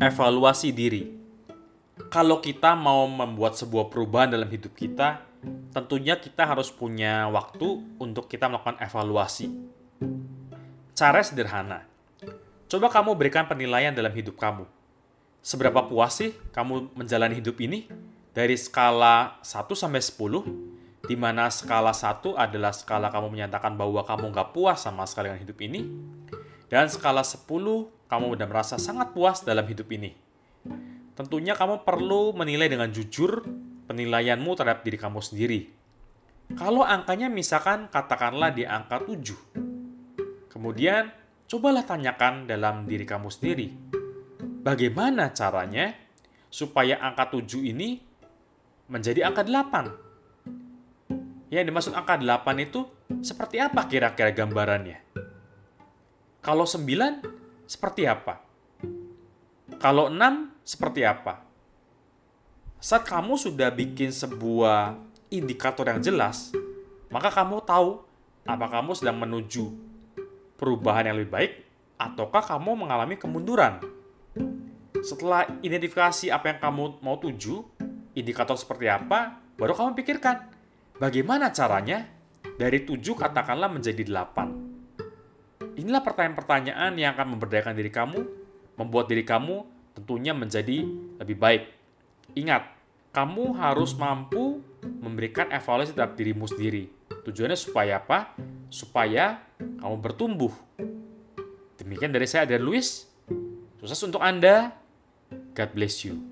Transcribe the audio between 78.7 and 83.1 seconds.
apa, baru kamu pikirkan bagaimana caranya dari 7